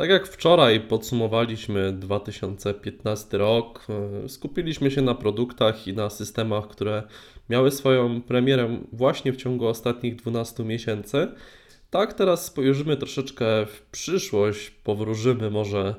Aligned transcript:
Tak 0.00 0.10
jak 0.10 0.26
wczoraj 0.26 0.80
podsumowaliśmy 0.80 1.92
2015 1.92 3.38
rok, 3.38 3.86
e, 4.24 4.28
skupiliśmy 4.28 4.90
się 4.90 5.02
na 5.02 5.14
produktach 5.14 5.88
i 5.88 5.92
na 5.92 6.10
systemach, 6.10 6.68
które 6.68 7.02
miały 7.50 7.70
swoją 7.70 8.22
premierę 8.22 8.78
właśnie 8.92 9.32
w 9.32 9.36
ciągu 9.36 9.66
ostatnich 9.66 10.16
12 10.16 10.64
miesięcy. 10.64 11.28
Tak, 11.90 12.14
teraz 12.14 12.44
spojrzymy 12.46 12.96
troszeczkę 12.96 13.66
w 13.66 13.82
przyszłość, 13.82 14.70
powróżymy 14.70 15.50
może 15.50 15.94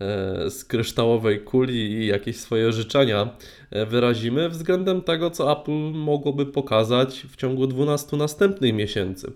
e, 0.00 0.50
z 0.50 0.64
kryształowej 0.64 1.40
kuli 1.40 1.92
i 1.92 2.06
jakieś 2.06 2.36
swoje 2.36 2.72
życzenia 2.72 3.28
e, 3.70 3.86
wyrazimy 3.86 4.48
względem 4.48 5.02
tego, 5.02 5.30
co 5.30 5.60
Apple 5.60 5.92
mogłoby 5.94 6.46
pokazać 6.46 7.26
w 7.30 7.36
ciągu 7.36 7.66
12 7.66 8.16
następnych 8.16 8.74
miesięcy. 8.74 9.32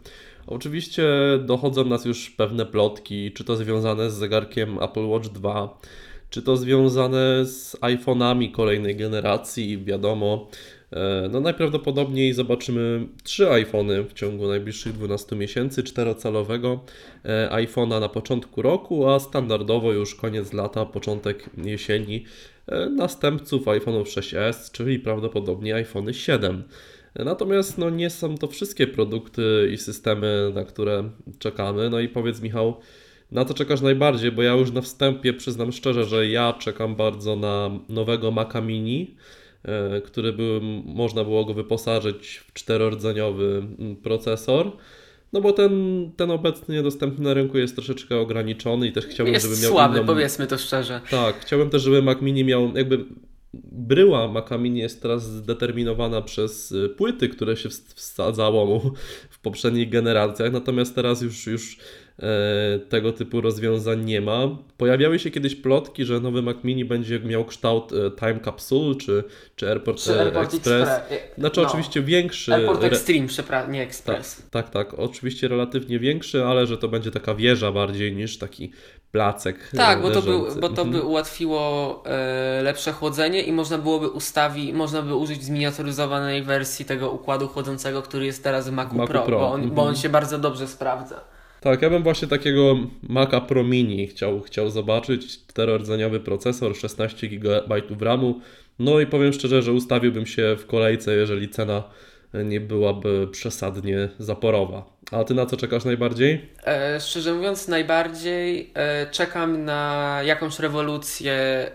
Oczywiście 0.47 1.05
dochodzą 1.45 1.85
nas 1.85 2.05
już 2.05 2.31
pewne 2.31 2.67
plotki, 2.67 3.33
czy 3.33 3.45
to 3.45 3.57
związane 3.57 4.11
z 4.11 4.15
zegarkiem 4.15 4.83
Apple 4.83 5.07
Watch 5.07 5.29
2, 5.29 5.79
czy 6.31 6.43
to 6.43 6.57
związane 6.57 7.45
z 7.45 7.77
iPhone'ami 7.81 8.53
kolejnej 8.53 8.97
generacji, 8.97 9.85
wiadomo. 9.85 10.49
E, 10.93 11.29
no 11.33 11.41
najprawdopodobniej 11.41 12.33
zobaczymy 12.33 13.07
trzy 13.23 13.51
iPhony 13.51 14.03
w 14.03 14.13
ciągu 14.13 14.49
najbliższych 14.49 14.93
12 14.93 15.37
miesięcy, 15.37 15.83
czterocalowego 15.83 16.81
e, 17.25 17.49
iPhone'a 17.53 18.01
na 18.01 18.09
początku 18.09 18.63
roku, 18.63 19.09
a 19.09 19.19
standardowo 19.19 19.93
już 19.93 20.15
koniec 20.15 20.53
lata, 20.53 20.87
początek 20.87 21.51
jesieni 21.57 22.25
e, 22.67 22.87
następców 22.87 23.65
iPhone'ów 23.65 24.05
6s, 24.05 24.73
czyli 24.73 24.99
prawdopodobnie 24.99 25.75
iPhony 25.75 26.15
7. 26.15 26.65
Natomiast 27.25 27.79
no, 27.79 27.91
nie 27.91 28.11
są 28.11 28.39
to 28.39 28.47
wszystkie 28.47 28.87
produkty 28.87 29.71
i 29.73 29.77
systemy, 29.79 30.53
na 30.55 30.65
które 30.65 31.11
czekamy. 31.39 31.91
No 31.91 32.01
i 32.01 32.09
powiedz 32.09 32.41
Michał, 32.41 32.77
na 33.33 33.45
co 33.45 33.55
czekasz 33.55 33.81
najbardziej? 33.81 34.33
Bo 34.33 34.43
ja 34.43 34.53
już 34.53 34.73
na 34.73 34.81
wstępie 34.81 35.33
przyznam 35.33 35.73
szczerze, 35.73 36.05
że 36.05 36.29
ja 36.29 36.53
czekam 36.53 36.97
bardzo 36.97 37.37
na 37.37 37.71
nowego 37.89 38.31
Maca 38.31 38.61
Mini, 38.61 39.17
e, 39.65 40.01
który 40.01 40.33
by 40.33 40.61
można 40.85 41.25
było 41.25 41.45
go 41.45 41.55
wyposażyć 41.55 42.37
w 42.37 42.53
czterordzeniowy 42.53 43.67
mm, 43.79 43.97
procesor. 43.97 44.73
No 45.33 45.41
bo 45.41 45.53
ten, 45.53 45.73
ten 46.17 46.31
obecnie 46.31 46.83
dostępny 46.83 47.25
na 47.25 47.35
rynku 47.35 47.59
jest 47.59 47.75
troszeczkę 47.75 48.17
ograniczony 48.19 48.87
i 48.87 48.93
też 48.93 49.07
chciałbym, 49.07 49.35
jest 49.35 49.47
żeby 49.47 49.63
miał 49.63 49.73
słaby, 49.73 49.97
inną... 49.97 50.07
powiedzmy 50.07 50.47
to 50.47 50.59
szczerze. 50.59 51.01
Tak, 51.11 51.41
chciałbym 51.41 51.71
też, 51.71 51.83
żeby 51.83 52.03
Mac 52.03 52.21
Mini 52.21 52.45
miał 52.45 52.77
jakby 52.77 53.05
bryła 53.55 54.29
Makamini 54.29 54.81
jest 54.81 55.03
teraz 55.03 55.23
zdeterminowana 55.23 56.23
przez 56.23 56.73
y, 56.73 56.89
płyty, 56.89 57.29
które 57.29 57.57
się 57.57 57.69
wsadzało 57.95 58.67
mu 58.67 58.93
w 59.31 59.39
poprzednich 59.39 59.89
generacjach, 59.89 60.53
natomiast 60.53 60.95
teraz 60.95 61.23
już, 61.23 61.47
już 61.47 61.79
tego 62.89 63.13
typu 63.13 63.41
rozwiązań 63.41 64.05
nie 64.05 64.21
ma. 64.21 64.49
Pojawiały 64.77 65.19
się 65.19 65.31
kiedyś 65.31 65.55
plotki, 65.55 66.05
że 66.05 66.21
nowy 66.21 66.43
Mac 66.43 66.57
Mini 66.65 66.85
będzie 66.85 67.21
miał 67.21 67.45
kształt 67.45 67.93
e, 67.93 68.11
Time 68.11 68.41
Capsule 68.45 68.95
czy, 68.95 69.25
czy 69.57 69.69
Airport, 69.69 69.99
czy 69.99 70.21
Airport 70.21 70.55
Express. 70.55 70.89
Express. 70.89 71.21
Znaczy 71.39 71.61
no. 71.61 71.69
oczywiście 71.69 72.03
większy. 72.03 72.55
Airport 72.55 72.85
Extreme, 72.85 73.29
przepraszam, 73.29 73.73
nie 73.73 73.83
Express. 73.83 74.37
Tak, 74.37 74.71
tak, 74.71 74.71
tak, 74.71 74.99
oczywiście 74.99 75.49
relatywnie 75.49 75.99
większy, 75.99 76.45
ale 76.45 76.67
że 76.67 76.79
to 76.79 76.89
będzie 76.89 77.11
taka 77.11 77.35
wieża 77.35 77.73
bardziej 77.73 78.17
niż 78.17 78.39
taki 78.39 78.71
placek. 79.13 79.71
Tak, 79.77 80.03
bo 80.03 80.11
to, 80.11 80.23
by, 80.23 80.61
bo 80.61 80.69
to 80.69 80.85
by 80.85 80.91
mhm. 80.91 81.07
ułatwiło 81.07 82.03
e, 82.07 82.63
lepsze 82.63 82.93
chłodzenie 82.93 83.43
i 83.43 83.53
można 83.53 83.79
byłoby 83.79 84.09
ustawić, 84.09 84.73
można 84.73 85.03
by 85.03 85.15
użyć 85.15 85.45
zminiaturyzowanej 85.45 86.43
wersji 86.43 86.85
tego 86.85 87.11
układu 87.11 87.49
chłodzącego, 87.49 88.03
który 88.03 88.27
jest 88.27 88.45
teraz 88.45 88.69
w 88.69 88.73
Macu, 88.73 88.95
Macu 88.95 89.13
Pro, 89.13 89.23
Pro. 89.23 89.39
Bo, 89.39 89.49
on, 89.49 89.61
mhm. 89.61 89.75
bo 89.75 89.83
on 89.83 89.97
się 89.97 90.09
bardzo 90.09 90.39
dobrze 90.39 90.69
sprawdza. 90.69 91.36
Tak, 91.67 91.83
ja 91.83 91.91
bym 91.91 92.03
właśnie 92.03 92.29
takiego 92.29 92.77
Maca 93.03 93.41
Pro 93.41 93.65
Mini 93.65 94.07
chciał, 94.07 94.41
chciał 94.41 94.71
zobaczyć. 94.71 95.47
Czterordzeniowy 95.47 96.21
procesor, 96.21 96.77
16 96.77 97.29
GB 97.29 97.83
RAMu. 98.01 98.41
No 98.79 99.01
i 99.01 99.07
powiem 99.07 99.33
szczerze, 99.33 99.63
że 99.63 99.73
ustawiłbym 99.73 100.27
się 100.27 100.57
w 100.59 100.67
kolejce, 100.67 101.17
jeżeli 101.17 101.49
cena 101.49 101.83
nie 102.35 102.61
byłaby 102.61 103.29
przesadnie 103.33 104.09
zaporowa. 104.19 104.96
A 105.11 105.25
ty 105.25 105.35
na 105.35 105.47
co 105.47 105.57
czekasz 105.57 105.85
najbardziej? 105.85 106.49
E, 106.67 107.01
szczerze 107.01 107.35
mówiąc, 107.35 107.69
najbardziej 107.69 108.71
e, 108.75 109.07
czekam 109.11 109.65
na 109.65 110.21
jakąś 110.25 110.59
rewolucję 110.59 111.33
e, 111.33 111.73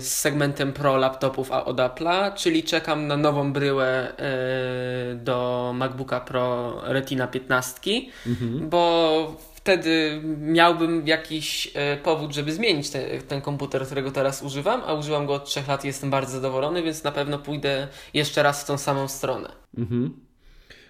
z 0.00 0.18
segmentem 0.18 0.72
Pro 0.72 0.96
laptopów 0.96 1.50
od 1.50 1.76
Apple'a, 1.76 2.34
czyli 2.34 2.62
czekam 2.62 3.06
na 3.06 3.16
nową 3.16 3.52
bryłę 3.52 4.12
e, 4.18 5.14
do 5.14 5.72
MacBooka 5.74 6.20
Pro 6.20 6.80
Retina 6.84 7.26
15, 7.26 7.90
mhm. 8.26 8.68
bo 8.68 9.36
wtedy 9.54 10.20
miałbym 10.38 11.06
jakiś 11.06 11.72
e, 11.74 11.96
powód, 11.96 12.32
żeby 12.32 12.52
zmienić 12.52 12.90
te, 12.90 13.18
ten 13.18 13.40
komputer, 13.40 13.86
którego 13.86 14.10
teraz 14.10 14.42
używam, 14.42 14.82
a 14.86 14.94
używam 14.94 15.26
go 15.26 15.34
od 15.34 15.44
3 15.44 15.60
lat 15.68 15.84
i 15.84 15.86
jestem 15.86 16.10
bardzo 16.10 16.32
zadowolony, 16.32 16.82
więc 16.82 17.04
na 17.04 17.12
pewno 17.12 17.38
pójdę 17.38 17.88
jeszcze 18.14 18.42
raz 18.42 18.62
w 18.62 18.66
tą 18.66 18.78
samą 18.78 19.08
stronę. 19.08 19.52
Mhm. 19.78 20.23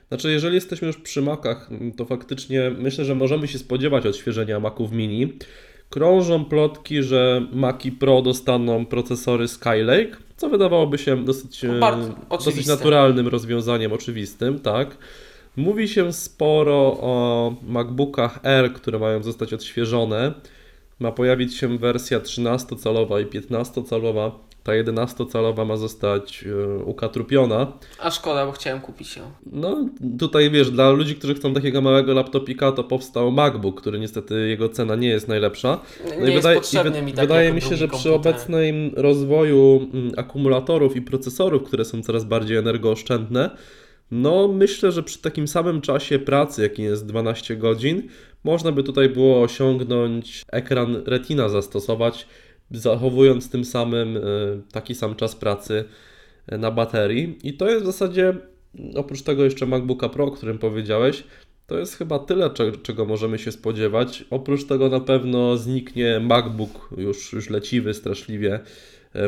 Znaczy, 0.08 0.32
jeżeli 0.32 0.54
jesteśmy 0.54 0.86
już 0.86 0.96
przy 0.96 1.22
Macach, 1.22 1.70
to 1.96 2.04
faktycznie 2.04 2.72
myślę, 2.78 3.04
że 3.04 3.14
możemy 3.14 3.48
się 3.48 3.58
spodziewać 3.58 4.06
odświeżenia 4.06 4.60
Maców 4.60 4.92
Mini. 4.92 5.32
Krążą 5.90 6.44
plotki, 6.44 7.02
że 7.02 7.46
Maci 7.52 7.92
Pro 7.92 8.22
dostaną 8.22 8.86
procesory 8.86 9.48
Skylake, 9.48 10.16
co 10.36 10.48
wydawałoby 10.48 10.98
się 10.98 11.24
dosyć, 11.24 11.64
e, 11.64 11.80
dosyć 12.30 12.66
naturalnym 12.66 13.28
rozwiązaniem, 13.28 13.92
oczywistym, 13.92 14.60
tak. 14.60 14.96
Mówi 15.56 15.88
się 15.88 16.12
sporo 16.12 16.96
o 17.00 17.54
MacBookach 17.62 18.40
R, 18.42 18.72
które 18.72 18.98
mają 18.98 19.22
zostać 19.22 19.52
odświeżone. 19.52 20.34
Ma 20.98 21.12
pojawić 21.12 21.56
się 21.56 21.78
wersja 21.78 22.20
13-calowa 22.20 23.22
i 23.22 23.26
15-calowa. 23.26 24.30
Ta 24.64 24.72
11-calowa 24.72 25.66
ma 25.66 25.76
zostać 25.76 26.42
yy, 26.42 26.84
ukatrupiona. 26.84 27.72
A 28.00 28.10
szkoda, 28.10 28.46
bo 28.46 28.52
chciałem 28.52 28.80
kupić 28.80 29.16
ją. 29.16 29.22
No, 29.52 29.88
tutaj 30.18 30.50
wiesz, 30.50 30.70
dla 30.70 30.90
ludzi, 30.90 31.14
którzy 31.14 31.34
chcą 31.34 31.54
takiego 31.54 31.80
małego 31.80 32.14
laptopika, 32.14 32.72
to 32.72 32.84
powstał 32.84 33.32
MacBook, 33.32 33.80
który 33.80 33.98
niestety 33.98 34.48
jego 34.48 34.68
cena 34.68 34.96
nie 34.96 35.08
jest 35.08 35.28
najlepsza. 35.28 35.80
No 36.04 36.26
nie 36.26 36.32
i 36.32 36.34
wydaje, 36.34 36.60
i 36.98 37.02
mi 37.02 37.12
wydaje 37.12 37.52
mi 37.52 37.60
się, 37.60 37.76
że 37.76 37.88
przy 37.88 38.14
obecnym 38.14 38.90
rozwoju 38.96 39.90
mm, 39.94 40.12
akumulatorów 40.16 40.96
i 40.96 41.02
procesorów, 41.02 41.62
które 41.62 41.84
są 41.84 42.02
coraz 42.02 42.24
bardziej 42.24 42.56
energooszczędne, 42.56 43.50
no, 44.10 44.48
myślę, 44.48 44.92
że 44.92 45.02
przy 45.02 45.18
takim 45.18 45.48
samym 45.48 45.80
czasie 45.80 46.18
pracy, 46.18 46.62
jaki 46.62 46.82
jest 46.82 47.06
12 47.06 47.56
godzin, 47.56 48.02
można 48.44 48.72
by 48.72 48.82
tutaj 48.82 49.08
było 49.08 49.42
osiągnąć 49.42 50.42
ekran 50.52 51.02
Retina 51.06 51.48
zastosować, 51.48 52.26
zachowując 52.78 53.50
tym 53.50 53.64
samym 53.64 54.16
e, 54.16 54.20
taki 54.72 54.94
sam 54.94 55.14
czas 55.14 55.36
pracy 55.36 55.84
e, 56.46 56.58
na 56.58 56.70
baterii. 56.70 57.38
I 57.42 57.54
to 57.54 57.70
jest 57.70 57.82
w 57.82 57.86
zasadzie, 57.86 58.34
oprócz 58.96 59.22
tego 59.22 59.44
jeszcze 59.44 59.66
MacBooka 59.66 60.08
Pro, 60.08 60.24
o 60.24 60.30
którym 60.30 60.58
powiedziałeś, 60.58 61.24
to 61.66 61.78
jest 61.78 61.96
chyba 61.96 62.18
tyle, 62.18 62.50
czego 62.82 63.04
możemy 63.04 63.38
się 63.38 63.52
spodziewać. 63.52 64.24
Oprócz 64.30 64.64
tego 64.64 64.88
na 64.88 65.00
pewno 65.00 65.56
zniknie 65.56 66.20
MacBook 66.20 66.90
już, 66.96 67.32
już 67.32 67.50
leciwy 67.50 67.94
straszliwie 67.94 68.60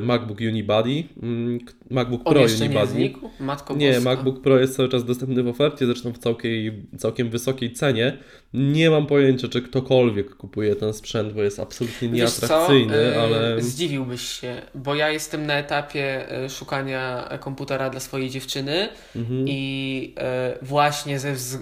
MacBook 0.00 0.40
Unibody, 0.40 1.04
mm, 1.22 1.58
MacBook 1.90 2.24
Pro 2.24 2.40
On 2.40 2.50
Unibody. 2.60 2.74
Nie, 2.74 2.86
znikł? 2.86 3.30
Matko 3.40 3.76
nie, 3.76 3.92
Boska. 3.92 4.04
MacBook 4.04 4.42
Pro 4.42 4.58
jest 4.58 4.76
cały 4.76 4.88
czas 4.88 5.04
dostępny 5.04 5.42
w 5.42 5.48
ofercie, 5.48 5.86
zresztą 5.86 6.12
w 6.12 6.18
całkiem, 6.18 6.86
całkiem 6.98 7.30
wysokiej 7.30 7.72
cenie. 7.72 8.18
Nie 8.54 8.90
mam 8.90 9.06
pojęcia, 9.06 9.48
czy 9.48 9.62
ktokolwiek 9.62 10.36
kupuje 10.36 10.76
ten 10.76 10.92
sprzęt, 10.92 11.32
bo 11.32 11.42
jest 11.42 11.60
absolutnie 11.60 12.08
nieatrakcyjny, 12.08 13.12
co? 13.14 13.22
ale. 13.22 13.62
Zdziwiłbyś 13.62 14.22
się, 14.22 14.62
bo 14.74 14.94
ja 14.94 15.10
jestem 15.10 15.46
na 15.46 15.54
etapie 15.54 16.30
e, 16.30 16.50
szukania 16.50 17.28
komputera 17.40 17.90
dla 17.90 18.00
swojej 18.00 18.30
dziewczyny 18.30 18.88
mhm. 19.16 19.44
i 19.48 20.14
e, 20.18 20.58
właśnie 20.62 21.18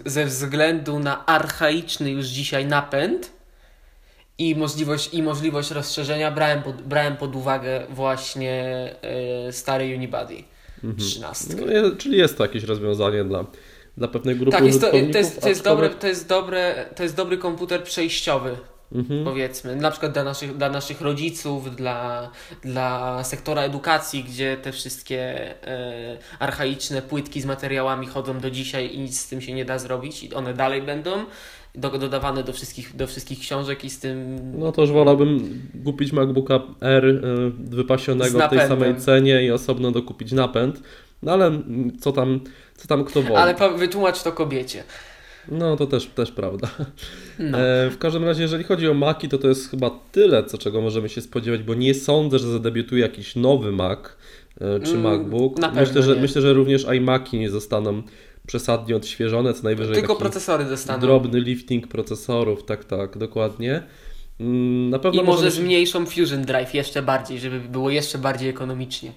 ze 0.07 0.25
względu 0.25 0.99
na 0.99 1.27
archaiczny 1.27 2.11
już 2.11 2.27
dzisiaj 2.27 2.67
napęd 2.67 3.34
i 4.39 4.55
możliwość, 4.57 5.15
i 5.15 5.23
możliwość 5.23 5.71
rozszerzenia 5.71 6.31
brałem 6.31 6.63
pod, 6.63 6.83
brałem 6.83 7.17
pod 7.17 7.37
uwagę 7.37 7.87
właśnie 7.91 8.89
y, 9.49 9.53
stary 9.53 9.95
Unibody 9.95 10.37
mhm. 10.85 10.97
13. 10.97 11.55
No, 11.55 11.97
czyli 11.99 12.19
jest 12.19 12.39
to 12.39 12.45
jakieś 12.45 12.65
rozwiązanie 12.65 13.25
dla, 13.25 13.45
dla 13.97 14.09
pewnej 14.09 14.37
grupy 14.37 14.57
Tak, 14.57 14.65
jest 14.65 14.81
to, 14.81 14.91
to, 14.91 14.97
jest, 14.97 15.41
to, 15.41 15.49
jest 15.49 15.65
dobre, 15.65 15.91
to, 15.91 16.07
jest 16.07 16.29
dobre, 16.29 16.87
to 16.97 17.03
jest 17.03 17.17
dobry 17.17 17.39
komputer 17.39 17.83
przejściowy. 17.83 18.57
Mhm. 18.93 19.25
Powiedzmy, 19.25 19.77
na 19.77 19.91
przykład 19.91 20.13
dla 20.13 20.25
naszych, 20.25 20.57
dla 20.57 20.69
naszych 20.71 21.01
rodziców, 21.01 21.77
dla, 21.77 22.31
dla 22.63 23.25
sektora 23.25 23.63
edukacji, 23.63 24.25
gdzie 24.25 24.57
te 24.57 24.73
wszystkie 24.73 25.21
e, 25.67 26.19
archaiczne 26.39 27.03
płytki 27.03 27.41
z 27.41 27.45
materiałami 27.45 28.07
chodzą 28.07 28.41
do 28.41 28.51
dzisiaj 28.51 28.95
i 28.95 28.99
nic 28.99 29.21
z 29.21 29.29
tym 29.29 29.41
się 29.41 29.53
nie 29.53 29.65
da 29.65 29.79
zrobić 29.79 30.25
i 30.25 30.35
one 30.35 30.55
dalej 30.55 30.83
będą 30.83 31.25
dodawane 31.75 32.43
do 32.43 32.53
wszystkich, 32.53 32.97
do 32.97 33.07
wszystkich 33.07 33.39
książek 33.39 33.85
i 33.85 33.91
z 33.91 33.99
tym... 33.99 34.39
No 34.59 34.73
to 34.73 34.83
już 34.83 34.91
wolałbym 34.91 35.63
kupić 35.85 36.13
MacBooka 36.13 36.61
R 36.81 37.05
y, 37.05 37.21
wypasionego 37.59 38.39
w 38.47 38.51
tej 38.51 38.59
samej 38.59 38.97
cenie 38.97 39.45
i 39.45 39.51
osobno 39.51 39.91
dokupić 39.91 40.33
napęd. 40.33 40.83
No 41.23 41.33
ale 41.33 41.63
co 42.01 42.13
tam, 42.13 42.41
co 42.77 42.89
tam 42.89 43.05
kto 43.05 43.23
woli. 43.23 43.35
Ale 43.35 43.55
wytłumacz 43.79 44.23
to 44.23 44.33
kobiecie. 44.33 44.85
No 45.49 45.77
to 45.77 45.87
też, 45.87 46.07
też 46.07 46.31
prawda. 46.33 46.69
No. 47.39 47.59
E, 47.59 47.91
w 47.91 47.99
każdym 47.99 48.25
razie, 48.25 48.43
jeżeli 48.43 48.65
chodzi 48.65 48.89
o 48.89 48.95
Maki, 48.95 49.29
to 49.29 49.39
to 49.39 49.49
jest 49.49 49.71
chyba 49.71 49.91
tyle, 50.13 50.45
co 50.45 50.59
czego 50.59 50.81
możemy 50.81 51.09
się 51.09 51.21
spodziewać, 51.21 51.63
bo 51.63 51.75
nie 51.75 51.95
sądzę, 51.95 52.39
że 52.39 52.53
zadebiutuje 52.53 53.03
jakiś 53.03 53.37
nowy 53.37 53.73
Mac 53.73 53.99
e, 54.61 54.81
czy 54.81 54.91
Mm, 54.91 55.03
MacBook. 55.03 55.57
myślę, 55.75 56.03
że, 56.03 56.15
nie. 56.15 56.23
myślę, 56.23 56.43
że 56.43 56.53
również 56.53 56.87
iMaki 56.97 57.39
nie 57.39 57.51
zostaną 57.51 58.03
przesadnie 58.47 58.97
odświeżone, 58.97 59.55
co 59.55 59.63
najwyżej 59.63 59.95
Tylko 59.95 60.17
procesory 60.17 60.65
dostaną. 60.65 61.01
drobny 61.01 61.41
lifting 61.41 61.89
procesorów, 61.89 62.65
tak, 62.65 62.85
tak, 62.85 63.19
dokładnie. 63.19 63.83
Mm, 64.41 64.91
Na 64.91 64.99
pewno 64.99 65.23
I 65.23 65.25
może 65.25 65.51
zmniejszą 65.51 66.07
Fusion 66.07 66.43
Drive 66.43 66.75
jeszcze 66.75 67.03
bardziej, 67.03 67.39
żeby 67.39 67.61
było 67.61 67.91
jeszcze 67.91 68.19
bardziej 68.19 68.49
ekonomicznie. 68.49 69.13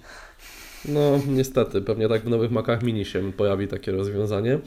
No, 0.85 1.19
niestety, 1.27 1.81
pewnie 1.81 2.09
tak 2.09 2.21
w 2.21 2.29
nowych 2.29 2.51
Macach 2.51 2.83
Mini 2.83 3.05
się 3.05 3.31
pojawi 3.33 3.67
takie 3.67 3.91
rozwiązanie. 3.91 4.59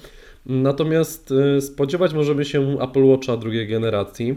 Natomiast 0.47 1.31
y, 1.57 1.61
spodziewać 1.61 2.13
możemy 2.15 2.45
się 2.45 2.79
Apple 2.81 3.05
Watcha 3.05 3.37
drugiej 3.37 3.69
generacji. 3.69 4.37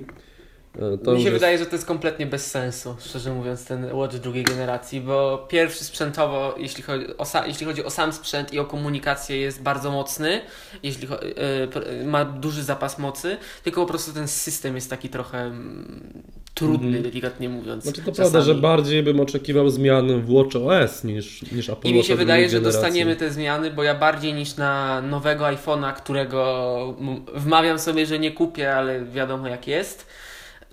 Y, 0.75 0.98
To 0.98 1.12
Mi 1.12 1.18
się 1.18 1.24
jest- 1.24 1.34
wydaje, 1.34 1.58
że 1.58 1.66
to 1.66 1.75
jest 1.75 1.86
kompletnie 1.86 2.25
bez 2.25 2.52
sensu, 2.52 2.96
szczerze 3.00 3.34
mówiąc, 3.34 3.66
ten 3.66 3.92
Watch 3.96 4.16
drugiej 4.16 4.44
generacji, 4.44 5.02
bo 5.02 5.46
pierwszy 5.50 5.84
sprzętowo, 5.84 6.56
jeśli 6.58 6.84
chodzi 6.84 7.18
o, 7.18 7.24
sa- 7.24 7.48
jeśli 7.48 7.66
chodzi 7.66 7.84
o 7.86 7.90
sam 7.90 8.14
sprzęt 8.14 8.54
i 8.54 8.60
o 8.60 8.66
komunikację, 8.66 9.38
jest 9.38 9.62
bardzo 9.62 9.92
mocny, 9.92 10.42
jeśli 10.84 11.08
pr- 11.08 12.06
ma 12.06 12.25
duży 12.25 12.64
zapas 12.64 13.00
mocy, 13.00 13.38
tylko 13.64 13.81
po 13.81 13.88
prostu 13.88 14.14
ten 14.14 14.28
system 14.28 14.75
jest 14.75 14.90
taki 14.90 15.10
trochę 15.10 15.38
mm, 15.42 16.24
trudny, 16.54 16.86
Mhm. 16.88 17.04
delikatnie 17.04 17.50
mówiąc. 17.50 17.84
Znaczy 17.84 18.02
to 18.02 18.12
czasami. 18.12 18.16
prawda, 18.31 18.42
że 18.42 18.56
bardziej 18.56 19.04
bym 19.04 19.20
oczekiwał 19.20 19.70
zmian 19.70 20.22
w 20.22 20.31
Watch 20.31 20.56
OS 20.56 21.04
niż, 21.04 21.52
niż 21.52 21.70
Apple 21.70 21.88
I 21.88 21.94
mi 21.94 22.04
się 22.04 22.16
wydaje, 22.16 22.50
że 22.50 22.56
generacji. 22.56 22.81
dostaniemy 22.81 23.16
te 23.16 23.31
zmiany, 23.31 23.72
bo 23.72 23.84
ja 23.84 23.96
bardziej 23.96 24.34
niż 24.34 24.56
na 24.56 25.02
nowego 25.02 25.46
iPhone'a, 25.46 25.94
którego 25.94 26.96
wmawiam 27.36 27.80
sobie, 27.80 28.06
że 28.06 28.20
nie 28.20 28.31
kupię, 28.31 28.75
ale 28.75 29.06
wiadomo 29.06 29.48
jak 29.48 29.68
jest. 29.68 30.06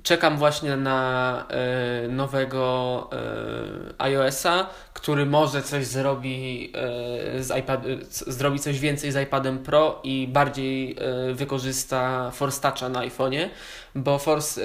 Czekam 0.03 0.37
właśnie 0.37 0.77
na 0.77 1.47
e, 1.51 2.09
nowego 2.09 3.11
e, 3.13 4.03
iOS-a, 4.03 4.67
który 4.95 5.27
może 5.27 5.63
coś 5.63 5.87
zrobi 5.87 6.73
e, 6.75 7.43
z 7.43 7.59
iPad, 7.59 7.83
zrobi 8.11 8.59
coś 8.59 8.81
więcej 8.81 9.13
z 9.13 9.17
iPadem 9.17 9.59
Pro 9.59 10.01
i 10.05 10.29
bardziej 10.29 10.97
wykorzysta 11.33 12.31
Force 12.31 12.61
Toucha 12.61 12.89
na 12.89 13.01
iPhone'ie, 13.01 13.49
bo 13.95 14.19
Force, 14.19 14.61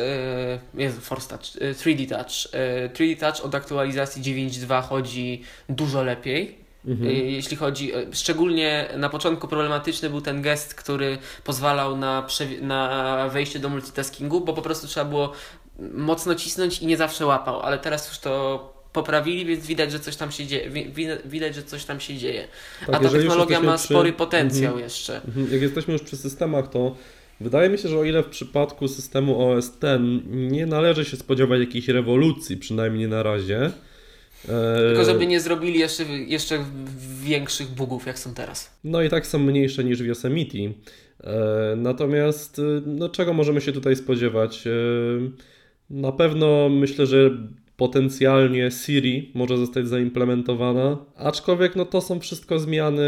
jest 0.74 1.00
Force 1.02 1.30
Touch, 1.30 1.62
e, 1.62 1.74
3D 1.74 2.10
Touch. 2.10 2.54
E, 2.54 2.90
3D 2.90 3.20
Touch 3.20 3.46
od 3.46 3.56
aktualizacji 3.56 4.22
9.2 4.22 4.84
chodzi 4.84 5.42
dużo 5.70 6.04
lepiej. 6.04 6.65
Mhm. 6.88 7.10
Y, 7.10 7.14
Jeśli 7.14 7.58
chodzi, 7.58 7.96
y, 7.96 8.08
szczególnie 8.14 8.90
na 8.98 9.10
początku 9.10 9.48
problematyczny 9.48 10.10
był 10.10 10.22
ten 10.22 10.42
gest, 10.42 10.76
który 10.76 11.18
pozwalał 11.44 11.98
na, 11.98 12.28
na 12.62 13.30
wejście 13.34 13.60
do 13.60 13.70
multitaskingu, 13.70 14.42
bo 14.42 14.54
po 14.54 14.62
prostu 14.62 14.88
trzeba 14.88 15.06
było 15.06 15.32
mocno 15.94 16.36
cisnąć 16.36 16.82
i 16.82 16.86
nie 16.88 16.98
zawsze 16.98 17.26
łapał, 17.26 17.60
ale 17.62 17.78
teraz 17.80 18.08
już 18.10 18.20
to 18.20 18.76
poprawili, 18.94 19.46
więc 19.46 19.68
widać, 19.68 19.92
że 19.92 20.00
coś 20.00 20.16
tam 20.16 20.32
się 20.32 20.46
dzieje. 20.46 20.70
wi- 20.70 20.90
wi- 20.90 21.08
Widać, 21.26 21.56
że 21.56 21.64
coś 21.64 21.86
tam 21.86 22.00
się 22.00 22.18
dzieje. 22.18 22.48
Tak, 22.86 22.96
A 22.96 23.00
ta 23.00 23.10
technologia 23.10 23.60
ma 23.62 23.76
przy- 23.78 23.86
spory 23.86 24.14
potencjał 24.14 24.66
Mhm. 24.74 24.84
jeszcze. 24.84 25.22
Mhm. 25.28 25.52
Jak 25.52 25.62
jesteśmy 25.62 25.94
już 25.94 26.02
przy 26.02 26.18
systemach, 26.18 26.70
to 26.70 26.96
wydaje 27.42 27.70
mi 27.70 27.78
się, 27.78 27.90
że 27.90 27.98
o 28.00 28.04
ile 28.04 28.24
w 28.24 28.28
przypadku 28.30 28.88
systemu 28.88 29.50
OS 29.52 29.68
X 29.68 29.78
nie 30.30 30.66
należy 30.66 31.06
się 31.06 31.18
spodziewać 31.18 31.60
jakiejś 31.60 31.88
rewolucji, 31.88 32.58
przynajmniej 32.58 33.08
na 33.08 33.24
razie. 33.24 33.72
E, 34.50 34.78
Tylko 34.88 35.06
żeby 35.06 35.28
nie 35.28 35.40
zrobili 35.40 35.80
jeszcze, 35.80 36.04
jeszcze 36.28 36.66
większych 37.24 37.68
bugów, 37.68 38.06
jak 38.06 38.20
są 38.20 38.34
teraz. 38.34 38.70
No 38.84 39.02
i 39.02 39.10
tak 39.10 39.28
są 39.28 39.40
mniejsze 39.40 39.84
niż 39.84 40.04
w 40.04 40.06
Yosemite. 40.06 40.58
E, 41.24 41.76
Natomiast 41.78 42.60
y, 42.60 42.82
no, 42.86 43.10
czego 43.10 43.34
możemy 43.34 43.62
się 43.62 43.72
tutaj 43.72 43.96
spodziewać? 43.96 44.68
E, 44.68 44.72
Na 45.90 46.12
pewno 46.12 46.70
myślę, 46.70 47.06
że 47.06 47.32
potencjalnie 47.78 48.72
Siri 48.72 49.32
może 49.34 49.58
zostać 49.58 49.88
zaimplementowana, 49.88 50.98
aczkolwiek 51.18 51.76
no, 51.76 51.86
to 51.86 52.02
są 52.02 52.20
wszystko 52.20 52.60
zmiany 52.60 53.04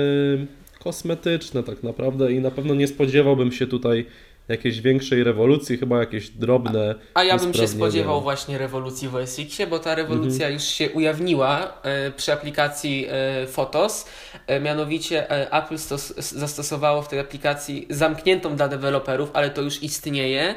kosmetyczne 0.79 1.63
tak 1.63 1.83
naprawdę 1.83 2.31
i 2.31 2.39
na 2.39 2.51
pewno 2.51 2.75
nie 2.75 2.87
spodziewałbym 2.87 3.51
się 3.51 3.67
tutaj 3.67 4.05
jakiejś 4.47 4.81
większej 4.81 5.23
rewolucji, 5.23 5.77
chyba 5.77 5.99
jakieś 5.99 6.29
drobne 6.29 6.95
A 7.13 7.23
ja 7.23 7.37
bym 7.37 7.53
się 7.53 7.67
spodziewał 7.67 8.21
właśnie 8.21 8.57
rewolucji 8.57 9.07
w 9.07 9.15
OS-Xie, 9.15 9.67
bo 9.67 9.79
ta 9.79 9.95
rewolucja 9.95 10.33
Mhm. 10.47 10.53
już 10.53 10.63
się 10.63 10.89
ujawniła 10.89 11.73
e, 11.83 12.11
przy 12.11 12.33
aplikacji 12.33 13.05
e, 13.09 13.47
Photos. 13.47 14.05
E, 14.47 14.59
mianowicie 14.59 15.31
e, 15.31 15.51
Apple 15.53 15.75
stos- 15.75 16.13
zastosowało 16.21 17.01
w 17.01 17.07
tej 17.07 17.19
aplikacji 17.19 17.87
zamkniętą 17.89 18.55
dla 18.55 18.67
deweloperów, 18.67 19.29
ale 19.33 19.49
to 19.49 19.61
już 19.61 19.83
istnieje, 19.83 20.55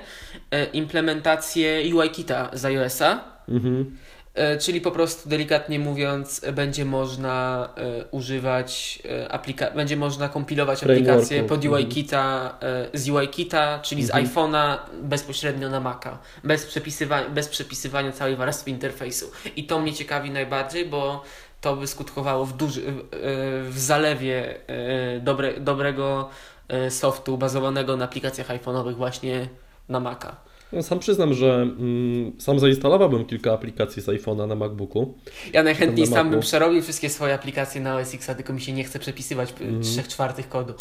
implementację 0.73 1.95
UIKita 1.97 2.51
z 2.53 2.65
iOS-a. 2.65 3.25
Mhm. 3.49 3.97
E, 4.35 4.59
Czyli 4.59 4.81
po 4.81 4.91
prostu 4.91 5.29
delikatnie 5.29 5.79
mówiąc, 5.79 6.41
będzie 6.53 6.85
można 6.85 7.69
e, 7.77 8.05
używać 8.11 8.99
e, 9.05 9.29
aplika- 9.29 9.75
będzie 9.75 9.97
można 9.97 10.29
kompilować 10.29 10.81
Frameworku. 10.81 11.11
aplikację 11.11 11.45
pod 11.45 11.65
Mhm. 11.65 11.75
UIKita 11.75 12.55
z 12.95 13.09
UIKita, 13.11 13.79
czyli 13.83 14.03
Mhm. 14.03 14.27
z 14.27 14.31
iPhone'a 14.31 14.79
bezpośrednio 15.03 15.69
na 15.71 15.81
Maca, 15.81 16.19
bez 16.45 16.67
przepisywania, 16.67 17.29
bez 17.31 17.49
przepisywania 17.49 18.13
całej 18.13 18.37
warstwy 18.37 18.71
interfejsu. 18.71 19.31
I 19.57 19.65
to 19.65 19.79
mnie 19.81 19.93
ciekawi 19.93 20.31
najbardziej, 20.31 20.87
bo 20.87 21.23
to 21.61 21.77
by 21.77 21.87
skutkowało 21.87 22.47
w, 22.47 22.57
duży, 22.57 22.83
w, 23.65 23.75
zalewie 23.79 24.55
dobre, 25.21 25.61
dobrego 25.61 26.29
softu 26.89 27.39
bazowanego 27.39 27.97
na 27.97 28.05
aplikacjach 28.05 28.49
iPhone'owych 28.49 28.95
właśnie 28.95 29.49
na 29.89 30.01
Maca. 30.01 30.37
Sam 30.83 30.99
przyznam, 30.99 31.35
że 31.35 31.55
mm, 31.55 32.33
sam 32.39 32.59
zainstalowałbym 32.59 33.25
kilka 33.25 33.53
aplikacji 33.53 34.03
z 34.03 34.07
iPhone'a 34.07 34.49
na 34.49 34.55
MacBooku. 34.55 35.15
Ja 35.53 35.63
najchętniej 35.63 36.09
Na 36.09 36.17
sam 36.17 36.31
bym 36.31 36.41
przerobił 36.41 36.83
wszystkie 36.83 37.11
swoje 37.11 37.35
aplikacje 37.35 37.81
na 37.81 37.97
OS 37.97 38.15
X, 38.15 38.27
tylko 38.37 38.53
mi 38.53 38.61
się 38.61 38.73
nie 38.73 38.85
chce 38.85 38.99
przepisywać 38.99 39.55
mm. 39.61 39.83
3 39.83 40.03
czwartych 40.03 40.49
kodu. 40.49 40.75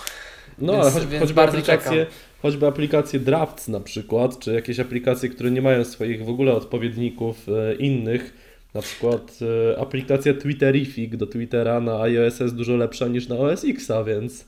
No, 0.57 0.73
Więc- 0.73 0.85
ale 0.85 0.91
choć, 0.91 1.05
więc 1.05 1.23
choćby, 1.23 1.41
aplikacje, 1.41 2.07
choćby 2.41 2.67
aplikacje 2.67 3.19
Drafts 3.19 3.67
na 3.67 3.79
przykład, 3.79 4.39
czy 4.39 4.53
jakieś 4.53 4.79
aplikacje, 4.79 5.29
które 5.29 5.51
nie 5.51 5.61
mają 5.61 5.85
swoich 5.85 6.25
w 6.25 6.29
ogóle 6.29 6.53
odpowiedników 6.53 7.49
e, 7.49 7.75
innych, 7.75 8.33
na 8.73 8.81
przykład 8.81 9.39
e, 9.71 9.79
aplikacja 9.79 10.33
Twitterific 10.33 11.17
do 11.17 11.27
Twittera 11.27 11.79
na 11.79 12.01
iOS 12.01 12.39
jest 12.39 12.55
dużo 12.55 12.75
lepsza 12.75 13.07
niż 13.07 13.27
na 13.27 13.37
OS 13.37 13.65
X-a, 13.65 14.03
więc 14.03 14.45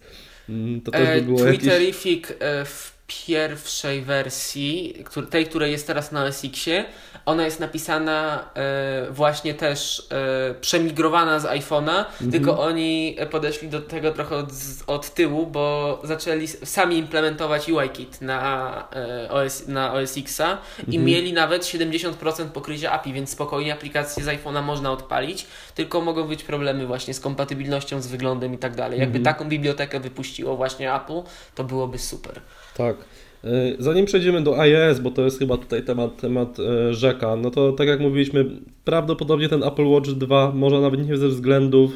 mm, 0.50 0.82
to 0.82 0.92
też 0.92 1.08
by 1.08 1.14
E, 1.14 1.22
było 1.22 1.40
jakieś... 1.40 1.60
Twitterific 1.60 2.34
e, 2.40 2.66
w 2.66 3.01
pierwszej 3.28 4.02
wersji, 4.02 5.04
tej, 5.30 5.46
której 5.46 5.72
jest 5.72 5.88
teraz 5.88 6.12
na 6.12 6.24
OS 6.24 6.46
Xie, 6.46 6.86
ona 7.26 7.46
jest 7.46 7.60
napisana 7.60 8.50
e, 8.56 9.12
właśnie 9.12 9.54
też 9.54 10.08
e, 10.50 10.54
przemigrowana 10.54 11.40
z 11.40 11.44
iPhone'a, 11.46 11.98
Mhm. 12.06 12.32
tylko 12.32 12.60
oni 12.60 13.18
podeszli 13.32 13.70
do 13.70 13.82
tego 13.82 14.12
trochę 14.12 14.36
od, 14.36 14.50
od 14.88 15.14
tyłu, 15.14 15.48
bo 15.48 16.00
zaczęli 16.04 16.48
sami 16.48 16.98
implementować 16.98 17.70
UIKit 17.70 18.22
na, 18.22 18.74
e, 18.96 19.30
OS, 19.32 19.68
na 19.68 19.94
OS 19.94 20.18
Xa 20.18 20.58
i 20.80 20.82
Mhm. 20.96 21.06
mieli 21.06 21.34
nawet 21.34 21.64
70% 21.66 22.46
pokrycia 22.54 22.92
API, 22.92 23.14
więc 23.14 23.30
spokojnie 23.30 23.74
aplikacje 23.74 24.24
z 24.24 24.28
iPhone'a 24.28 24.64
można 24.64 24.92
odpalić, 24.92 25.46
tylko 25.76 26.02
mogą 26.02 26.24
być 26.28 26.44
problemy 26.44 26.88
właśnie 26.88 27.14
z 27.14 27.20
kompatybilnością, 27.20 28.02
z 28.02 28.08
wyglądem 28.08 28.54
i 28.54 28.58
tak 28.58 28.76
dalej. 28.76 29.00
Jakby 29.00 29.18
Mhm. 29.18 29.36
taką 29.36 29.50
bibliotekę 29.50 30.00
wypuściło 30.00 30.56
właśnie 30.58 30.94
Apple, 30.96 31.22
to 31.56 31.64
byłoby 31.64 32.00
super. 32.00 32.42
Tak. 32.78 32.96
E, 33.44 33.50
Zanim 33.80 34.06
przejdziemy 34.06 34.42
do 34.44 34.60
iOS, 34.60 35.00
bo 35.00 35.12
to 35.12 35.22
jest 35.22 35.40
chyba 35.40 35.58
tutaj 35.58 35.84
temat, 35.84 36.22
temat 36.22 36.58
e, 36.60 36.94
rzeka, 36.94 37.36
no 37.36 37.52
to 37.52 37.72
tak 37.72 37.88
jak 37.88 38.00
mówiliśmy, 38.00 38.46
prawdopodobnie 38.86 39.50
ten 39.50 39.64
Apple 39.64 39.86
Watch 39.86 40.10
2 40.10 40.52
może 40.56 40.82
nawet 40.82 41.08
nie 41.10 41.18
ze 41.18 41.28
względów 41.28 41.92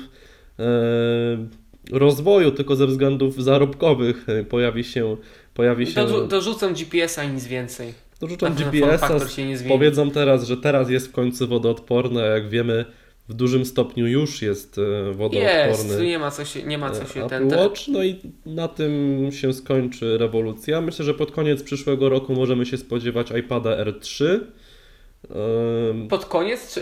e, 0.59 0.63
rozwoju, 1.91 2.51
tylko 2.51 2.75
ze 2.75 2.87
względów 2.87 3.43
zarobkowych 3.43 4.29
e, 4.29 4.43
pojawi 4.43 4.83
się, 4.83 5.17
pojawi 5.53 5.87
się 5.87 6.01
Dorzu- 6.01 6.27
dorzucą 6.27 6.73
GPS-a 6.73 7.23
i 7.23 7.29
nic 7.29 7.45
więcej. 7.47 7.93
dorzucą 8.21 8.53
GPS-a, 8.55 9.07
powiedzą 9.67 10.11
teraz, 10.11 10.47
że 10.47 10.57
teraz 10.57 10.89
jest 10.89 11.07
w 11.07 11.11
końcu 11.11 11.47
wodoodporny, 11.47 12.21
a 12.23 12.25
jak 12.25 12.49
wiemy 12.49 12.85
w 13.29 13.33
dużym 13.33 13.65
stopniu 13.65 14.07
już 14.07 14.41
jest 14.41 14.77
e, 14.77 14.81
Jest, 14.81 15.17
wodoodporny. 15.17 15.97
tu 15.97 16.03
nie 16.03 16.19
ma 16.19 16.31
co 16.31 16.45
się, 16.45 16.63
nie 16.63 16.77
ma 16.77 16.91
co 16.91 17.05
się 17.05 17.19
Apple 17.25 17.29
ten, 17.29 17.59
Watch, 17.59 17.87
no 17.87 18.03
i 18.03 18.15
na 18.45 18.67
tym 18.67 19.27
się 19.31 19.53
skończy 19.53 20.17
rewolucja. 20.17 20.81
Myślę, 20.81 21.05
że 21.05 21.13
pod 21.13 21.31
koniec 21.31 21.63
przyszłego 21.63 22.09
roku 22.09 22.33
możemy 22.33 22.65
się 22.65 22.77
spodziewać 22.77 23.31
iPada 23.31 23.83
R3. 23.83 24.25
Ym, 25.89 26.07
Pod 26.07 26.25
koniec, 26.25 26.73
czy, 26.73 26.81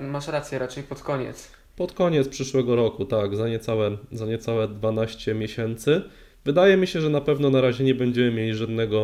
masz 0.00 0.28
rację, 0.28 0.58
raczej 0.58 0.82
pod 0.82 1.02
koniec. 1.02 1.50
Pod 1.76 1.92
koniec 1.92 2.28
przyszłego 2.28 2.76
roku, 2.76 3.04
tak, 3.04 3.36
za 3.36 3.48
niecałe, 3.48 3.96
za 4.12 4.26
niecałe 4.26 4.68
12 4.68 5.34
miesięcy. 5.34 6.02
Wydaje 6.44 6.76
mi 6.76 6.86
się, 6.86 7.00
że 7.00 7.10
na 7.10 7.20
pewno 7.20 7.50
na 7.50 7.60
razie 7.60 7.84
nie 7.84 7.94
będziemy 7.94 8.30
mieli 8.30 8.54
żadnego 8.54 8.98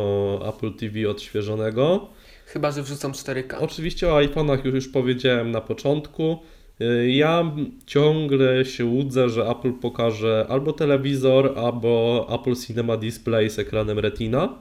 Apple 0.49 0.73
TV 0.73 1.09
odświeżonego. 1.09 2.09
Chyba, 2.53 2.71
że 2.71 2.83
wrzucą 2.83 3.11
4K. 3.11 3.55
Oczywiście 3.59 4.13
o 4.13 4.17
iPhone'ach 4.21 4.65
już, 4.65 4.73
już 4.75 4.87
powiedziałem 4.87 5.51
na 5.51 5.61
początku. 5.61 6.37
Y, 6.81 7.11
Ja 7.11 7.51
ciągle 7.85 8.65
się 8.65 8.85
łudzę, 8.85 9.29
że 9.29 9.45
Apple 9.49 9.73
pokaże 9.73 10.45
albo 10.49 10.73
telewizor, 10.73 11.53
albo 11.59 12.27
Apple 12.41 12.55
Cinema 12.55 12.97
Display 12.97 13.49
z 13.49 13.59
ekranem 13.59 13.99
Retina, 13.99 14.55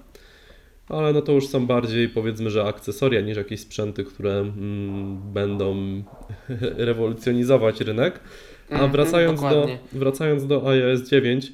ale 0.88 1.12
no 1.12 1.22
to 1.22 1.32
już 1.32 1.46
są 1.48 1.66
bardziej 1.66 2.08
powiedzmy, 2.08 2.50
że 2.50 2.64
akcesoria 2.64 3.20
niż 3.20 3.36
jakieś 3.36 3.60
sprzęty, 3.60 4.04
które 4.04 4.32
mm, 4.38 5.32
będą 5.32 5.76
rewolucjonizować 6.88 7.80
rynek. 7.80 8.20
A 8.70 8.72
Mhm, 8.72 8.92
wracając, 8.92 9.40
do, 9.40 9.48
dokładnie. 9.48 9.78
wracając 9.92 10.46
do 10.46 10.68
iOS 10.70 11.08
9, 11.08 11.52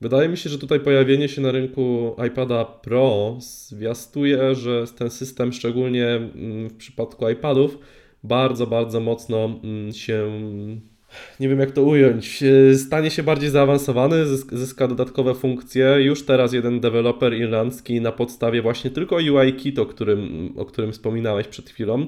wydaje 0.00 0.28
mi 0.28 0.36
się, 0.36 0.50
że 0.50 0.58
tutaj 0.58 0.80
pojawienie 0.80 1.28
się 1.28 1.40
na 1.42 1.52
rynku 1.52 2.16
iPada 2.26 2.64
Pro 2.64 3.36
zwiastuje, 3.40 4.54
że 4.54 4.84
ten 4.98 5.10
system, 5.10 5.52
szczególnie 5.52 6.06
mm, 6.06 6.68
w 6.68 6.76
przypadku 6.76 7.28
iPadów, 7.28 7.78
bardzo, 8.24 8.66
bardzo 8.66 9.00
mocno 9.00 9.60
mm, 9.64 9.92
się, 9.92 10.40
nie 11.40 11.48
wiem 11.48 11.60
jak 11.60 11.70
to 11.70 11.82
ująć, 11.82 12.42
e, 12.42 12.74
stanie 12.74 13.10
się 13.10 13.22
bardziej 13.22 13.50
zaawansowany, 13.50 14.24
zysk- 14.24 14.56
zyska 14.56 14.88
dodatkowe 14.88 15.34
funkcje. 15.34 15.96
Już 16.00 16.26
teraz 16.26 16.52
jeden 16.52 16.80
deweloper 16.80 17.34
irlandzki 17.34 18.00
na 18.00 18.12
podstawie 18.12 18.62
właśnie 18.62 18.90
tylko 18.90 19.16
UIKit, 19.16 19.78
o 19.78 19.86
którym, 19.86 20.52
o 20.56 20.64
którym 20.64 20.92
wspominałeś 20.92 21.48
przed 21.48 21.70
chwilą, 21.70 22.06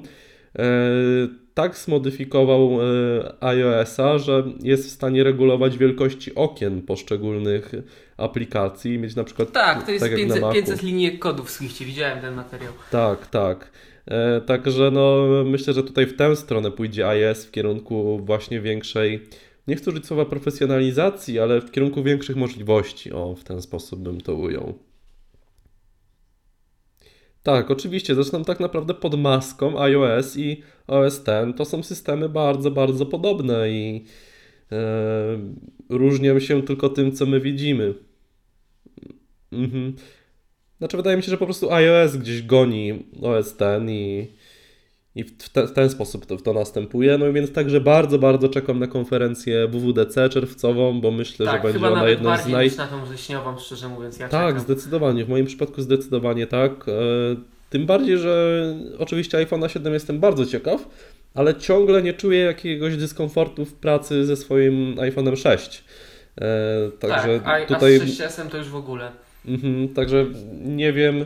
tak 1.57 1.77
zmodyfikował 1.77 2.79
e, 2.81 3.43
iOS-a, 3.43 4.17
że 4.17 4.43
jest 4.63 4.87
w 4.87 4.91
stanie 4.91 5.23
regulować 5.23 5.77
wielkości 5.77 6.35
okien 6.35 6.81
poszczególnych 6.81 7.71
aplikacji, 8.17 8.99
mieć 8.99 9.15
na 9.15 9.23
przykład 9.23 9.51
Tak, 9.51 9.85
to 9.85 9.91
jest 9.91 10.03
tak 10.05 10.11
jak 10.11 10.21
na 10.21 10.27
500, 10.27 10.41
Macu. 10.41 10.55
500 10.55 10.83
linijek 10.83 11.19
kodów 11.19 11.47
w 11.47 11.51
Swiftie, 11.51 11.85
widziałem 11.85 12.21
ten 12.21 12.33
materiał. 12.33 12.73
Tak, 12.91 13.27
tak. 13.27 13.71
E, 14.05 14.41
Także 14.41 14.91
no, 14.91 15.25
myślę, 15.45 15.73
że 15.73 15.83
tutaj 15.83 16.05
w 16.05 16.15
tę 16.15 16.35
stronę 16.35 16.71
pójdzie 16.71 17.07
iOS 17.07 17.45
w 17.45 17.51
kierunku 17.51 18.19
właśnie 18.23 18.61
większej, 18.61 19.27
nie 19.67 19.75
chcę 19.75 19.91
użyć 19.91 20.05
słowa 20.05 20.25
profesjonalizacji, 20.25 21.39
ale 21.39 21.61
w 21.61 21.71
kierunku 21.71 22.03
większych 22.03 22.35
możliwości. 22.35 23.11
O, 23.11 23.35
w 23.35 23.43
ten 23.43 23.61
sposób 23.61 23.99
bym 23.99 24.21
to 24.21 24.35
ujął. 24.35 24.86
Tak, 27.43 27.71
oczywiście, 27.71 28.15
zresztą 28.15 28.43
tak 28.43 28.59
naprawdę 28.59 28.93
pod 28.93 29.19
maską 29.19 29.79
iOS 29.79 30.37
i 30.37 30.63
OS 30.87 31.21
X 31.27 31.57
to 31.57 31.65
są 31.65 31.83
systemy 31.83 32.29
bardzo, 32.29 32.71
bardzo 32.71 33.05
podobne 33.05 33.69
i 33.69 34.05
e, 34.71 34.77
różnią 35.89 36.39
się 36.39 36.63
tylko 36.63 36.89
tym, 36.89 37.11
co 37.11 37.25
my 37.25 37.39
widzimy. 37.39 37.93
Mhm. 39.51 39.95
Znaczy, 40.77 40.97
wydaje 40.97 41.17
mi 41.17 41.23
się, 41.23 41.31
że 41.31 41.37
po 41.37 41.45
prostu 41.45 41.71
iOS 41.71 42.15
gdzieś 42.15 42.43
goni 42.43 43.05
OS 43.21 43.55
ten 43.55 43.89
i, 43.89 44.27
i 45.17 45.23
w, 45.23 45.49
te, 45.49 45.67
w 45.67 45.71
ten 45.71 45.89
sposób 45.89 46.25
to, 46.25 46.37
to 46.37 46.53
następuje. 46.53 47.17
No 47.17 47.33
więc 47.33 47.53
także 47.53 47.81
bardzo, 47.81 48.19
bardzo 48.19 48.49
czekam 48.49 48.79
na 48.79 48.87
konferencję 48.87 49.67
WWDC 49.67 50.29
czerwcową, 50.29 51.01
bo 51.01 51.11
myślę, 51.11 51.45
tak, 51.45 51.55
że 51.55 51.61
będzie 51.63 51.73
chyba 51.73 51.87
ona 51.87 51.95
nawet 51.95 52.09
jedną 52.09 52.37
z 52.37 52.47
naj... 52.47 52.71
na 52.77 52.87
tą 52.87 53.05
wrześniową, 53.05 53.57
szczerze 53.59 53.87
mówiąc. 53.87 54.19
Ja 54.19 54.29
Tak, 54.29 54.47
czekam. 54.47 54.59
zdecydowanie. 54.61 55.25
W 55.25 55.29
moim 55.29 55.45
przypadku 55.45 55.81
zdecydowanie 55.81 56.47
tak. 56.47 56.71
E, 56.89 56.91
Tym 57.69 57.85
bardziej, 57.85 58.17
że 58.17 58.63
oczywiście 58.99 59.37
iPhone'a 59.37 59.67
7 59.67 59.93
jestem 59.93 60.19
bardzo 60.19 60.45
ciekaw, 60.45 60.87
ale 61.33 61.55
ciągle 61.55 62.01
nie 62.03 62.13
czuję 62.13 62.39
jakiegoś 62.39 62.97
dyskomfortu 62.97 63.65
w 63.65 63.73
pracy 63.73 64.25
ze 64.25 64.35
swoim 64.35 64.95
iPhone'em 64.95 65.35
6. 65.35 65.83
E, 66.41 66.45
Także 66.99 67.39
tak, 67.39 67.61
a, 67.63 67.65
tutaj 67.65 67.95
a 67.95 67.99
z 67.99 68.03
6S 68.03 68.49
to 68.49 68.57
już 68.57 68.69
w 68.69 68.75
ogóle. 68.75 69.11
Mhm, 69.45 69.89
także 69.89 70.25
nie 70.65 70.93
wiem, 70.93 71.25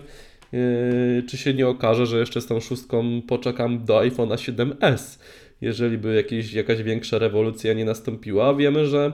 czy 1.27 1.37
się 1.37 1.53
nie 1.53 1.67
okaże, 1.67 2.05
że 2.05 2.19
jeszcze 2.19 2.41
z 2.41 2.45
tą 2.45 2.59
szóstką 2.59 3.21
poczekam 3.27 3.85
do 3.85 3.99
iPhone'a 3.99 4.35
7S, 4.35 5.19
jeżeli 5.61 5.97
by 5.97 6.15
jakieś, 6.15 6.53
jakaś 6.53 6.83
większa 6.83 7.17
rewolucja 7.17 7.73
nie 7.73 7.85
nastąpiła. 7.85 8.53
Wiemy, 8.53 8.85
że 8.85 9.13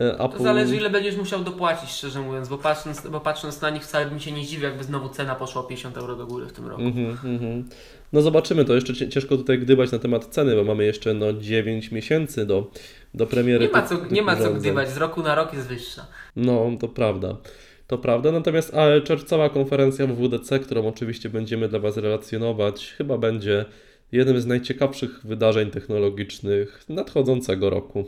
e, 0.00 0.18
Apple... 0.18 0.36
To 0.36 0.42
zależy 0.42 0.76
ile 0.76 0.90
będziesz 0.90 1.16
musiał 1.16 1.44
dopłacić, 1.44 1.90
szczerze 1.90 2.20
mówiąc, 2.20 2.48
bo 2.48 2.58
patrząc, 2.58 3.08
bo 3.08 3.20
patrząc 3.20 3.60
na 3.60 3.70
nich 3.70 3.82
wcale 3.82 4.06
bym 4.06 4.20
się 4.20 4.32
nie 4.32 4.44
zdziwił, 4.44 4.64
jakby 4.64 4.84
znowu 4.84 5.08
cena 5.08 5.34
poszła 5.34 5.60
o 5.62 5.64
50 5.64 5.96
euro 5.96 6.16
do 6.16 6.26
góry 6.26 6.46
w 6.46 6.52
tym 6.52 6.66
roku. 6.66 6.82
Mhm, 6.82 7.18
mhm. 7.24 7.68
No 8.12 8.22
zobaczymy, 8.22 8.64
to 8.64 8.74
jeszcze 8.74 9.08
ciężko 9.08 9.36
tutaj 9.36 9.58
gdybać 9.58 9.92
na 9.92 9.98
temat 9.98 10.26
ceny, 10.26 10.56
bo 10.56 10.64
mamy 10.64 10.84
jeszcze 10.84 11.14
no 11.14 11.32
9 11.32 11.90
miesięcy 11.90 12.46
do, 12.46 12.70
do 13.14 13.26
premiery 13.26 13.66
Nie 13.66 13.72
ma, 13.72 13.82
co, 13.82 14.06
nie 14.10 14.22
ma 14.22 14.36
co 14.36 14.54
gdybać, 14.54 14.90
z 14.90 14.96
roku 14.96 15.22
na 15.22 15.34
rok 15.34 15.52
jest 15.52 15.68
wyższa. 15.68 16.06
No, 16.36 16.70
to 16.80 16.88
prawda. 16.88 17.36
To 17.86 17.98
prawda, 17.98 18.32
natomiast 18.32 18.74
a, 18.74 19.00
czerwcowa 19.00 19.48
konferencja 19.48 20.06
WWDC, 20.06 20.58
którą 20.58 20.88
oczywiście 20.88 21.28
będziemy 21.28 21.68
dla 21.68 21.78
Was 21.78 21.96
relacjonować, 21.96 22.94
chyba 22.98 23.18
będzie 23.18 23.64
jednym 24.12 24.40
z 24.40 24.46
najciekawszych 24.46 25.20
wydarzeń 25.24 25.70
technologicznych 25.70 26.84
nadchodzącego 26.88 27.70
roku. 27.70 28.04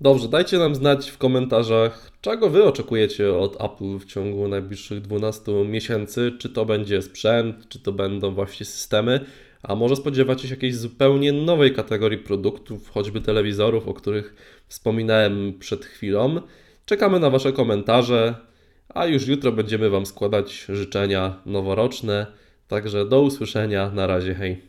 Dobrze, 0.00 0.28
dajcie 0.28 0.58
nam 0.58 0.74
znać 0.74 1.10
w 1.10 1.18
komentarzach, 1.18 2.10
czego 2.20 2.50
Wy 2.50 2.64
oczekujecie 2.64 3.34
od 3.34 3.64
Apple 3.64 3.98
w 3.98 4.04
ciągu 4.04 4.48
najbliższych 4.48 5.00
12 5.00 5.52
miesięcy. 5.64 6.32
Czy 6.38 6.48
to 6.48 6.64
będzie 6.64 7.02
sprzęt, 7.02 7.68
czy 7.68 7.78
to 7.78 7.92
będą 7.92 8.34
właśnie 8.34 8.66
systemy, 8.66 9.20
a 9.62 9.74
może 9.74 9.96
spodziewacie 9.96 10.48
się 10.48 10.54
jakiejś 10.54 10.74
zupełnie 10.74 11.32
nowej 11.32 11.72
kategorii 11.74 12.18
produktów, 12.18 12.90
choćby 12.90 13.20
telewizorów, 13.20 13.88
o 13.88 13.94
których 13.94 14.34
wspominałem 14.68 15.58
przed 15.58 15.84
chwilą. 15.84 16.40
Czekamy 16.86 17.20
na 17.20 17.30
Wasze 17.30 17.52
komentarze, 17.52 18.34
a 18.88 19.06
już 19.06 19.26
jutro 19.26 19.52
będziemy 19.52 19.90
Wam 19.90 20.06
składać 20.06 20.66
życzenia 20.68 21.42
noworoczne. 21.46 22.26
Także 22.68 23.08
do 23.08 23.22
usłyszenia, 23.22 23.90
na 23.90 24.06
razie, 24.06 24.34
hej. 24.34 24.68